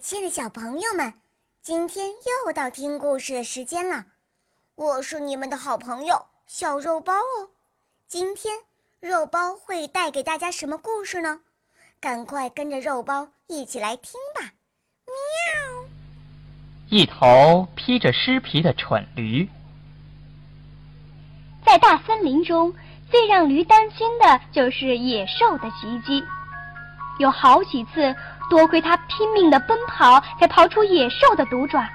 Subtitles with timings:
[0.00, 1.12] 亲爱的小朋友们，
[1.60, 2.08] 今天
[2.46, 4.04] 又到听故事的时间了。
[4.76, 7.50] 我是你们的好朋友小肉包哦。
[8.06, 8.60] 今天
[9.00, 11.40] 肉包会带给大家什么故事呢？
[12.00, 14.52] 赶快跟着肉包一起来听吧！
[15.04, 15.88] 喵。
[16.90, 19.48] 一头披着尸皮的蠢驴，
[21.66, 22.72] 在大森林中，
[23.10, 26.24] 最让驴担心的就是野兽的袭击。
[27.18, 28.14] 有好几次。
[28.48, 31.88] 多亏他拼命的奔跑，才跑出野兽的毒爪。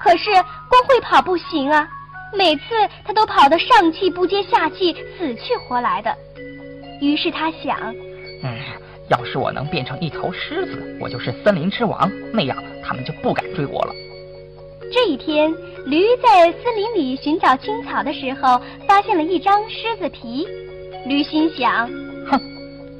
[0.00, 0.30] 可是
[0.68, 1.88] 光会跑不行啊，
[2.34, 2.62] 每次
[3.04, 6.14] 他都跑得上气不接下气，死去活来的。
[7.00, 7.78] 于是他想：
[8.42, 8.58] 嗯，
[9.08, 13.92] 要是我能变成一头狮子，我就是森林之王，那样他们就不敢追我了。
[14.92, 15.50] 这一天，
[15.86, 20.46] 驴在森林里寻找青草的时候，发现了一张狮子皮。
[21.06, 22.13] 驴心想：哼，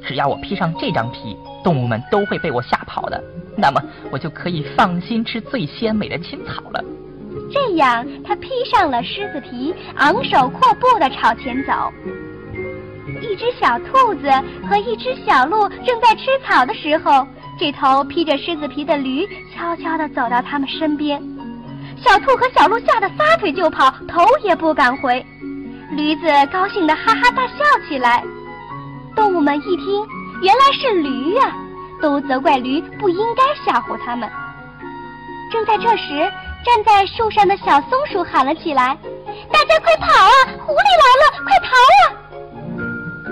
[0.05, 1.37] 只要我披上这张皮。
[1.63, 3.23] 动物们都会被我吓跑的，
[3.57, 6.83] 那么我就可以放心吃最鲜美的青草了。
[7.51, 11.91] 这样，他披上了狮子皮，昂首阔步地朝前走。
[13.19, 14.29] 一只小兔子
[14.69, 17.25] 和一只小鹿正在吃草的时候，
[17.59, 21.19] 这头披着狮子皮的驴悄悄地走到他们身边。
[21.97, 25.25] 小兔和小鹿吓得撒腿就跑，头也不敢回。
[25.91, 28.23] 驴子高兴地哈哈大笑起来。
[29.15, 30.05] 动物们一听。
[30.41, 31.55] 原来是驴呀，
[32.01, 34.29] 都责怪驴不应该吓唬他们。
[35.51, 36.31] 正在这时，
[36.63, 38.97] 站在树上的小松鼠喊了起来
[39.49, 40.35] ：“大家快跑啊！
[40.65, 42.03] 狐狸来了，快逃啊！”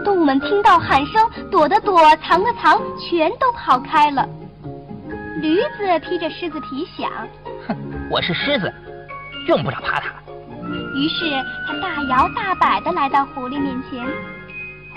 [0.06, 4.28] 动物们听到喊声，躲的躲，藏的藏，全都跑开了。
[5.42, 7.09] 驴子披着狮子皮，想
[7.67, 7.76] ：“哼，
[8.09, 8.73] 我是狮子，
[9.48, 10.08] 用不着怕它。”
[10.95, 11.30] 于是
[11.67, 14.08] 他大摇大摆地来到狐狸面前。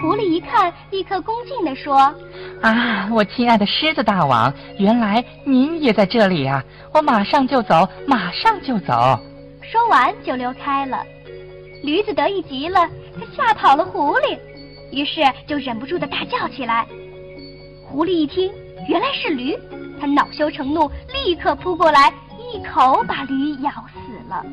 [0.00, 2.14] 狐狸一看，立刻恭敬地说
[2.61, 6.62] ：“啊，我亲爱的狮子大王，原来您也在这里呀！
[6.92, 9.19] 我马上就走，马上就走。”
[9.62, 11.02] 说完就溜开了。
[11.83, 14.39] 驴子得意极了，他吓跑了狐狸，
[14.92, 16.86] 于是就忍不住的大叫起来。
[17.89, 18.52] 狐狸一听，
[18.89, 19.56] 原来是驴，
[19.98, 20.90] 他恼羞成怒，
[21.24, 22.12] 立刻扑过来，
[22.52, 23.98] 一口把驴咬死
[24.29, 24.45] 了。